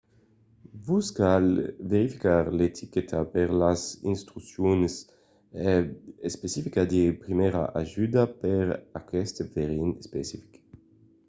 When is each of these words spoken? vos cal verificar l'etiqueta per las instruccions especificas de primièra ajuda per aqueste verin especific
vos 0.85 1.07
cal 1.19 1.47
verificar 1.93 2.43
l'etiqueta 2.57 3.19
per 3.33 3.47
las 3.63 3.81
instruccions 4.11 4.91
especificas 6.29 6.85
de 6.93 7.01
primièra 7.23 7.63
ajuda 7.83 8.21
per 8.41 8.63
aqueste 9.01 9.41
verin 9.55 9.89
especific 10.03 10.51